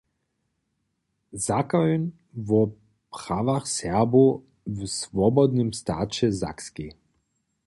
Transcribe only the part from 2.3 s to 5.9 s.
wo prawach Serbow w Swobodnym